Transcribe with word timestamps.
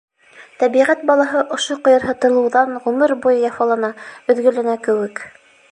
Тәбиғәт 0.61 1.03
балаһы 1.09 1.43
ошо 1.57 1.77
ҡыйырһытылыуҙан 1.87 2.75
ғүмер 2.87 3.17
буйы 3.27 3.39
яфалана, 3.45 3.95
өҙгөләнә 4.35 4.81
кеүек. 4.89 5.29